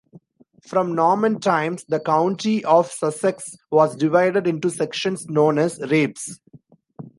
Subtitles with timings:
[0.63, 6.39] From Norman times the county of Sussex was divided into sections known as "rapes".